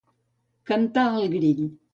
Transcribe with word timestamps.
Cantar 0.71 1.05
el 1.21 1.31
grill. 1.37 1.65